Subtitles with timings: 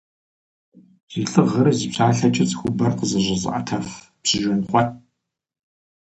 [1.11, 3.87] Зи лӏыгъэрэ зи псалъэкӏэ цӏыхубэр къызэщӏэзыӏэтэф
[4.21, 4.89] пщыт Жэнхъуэт.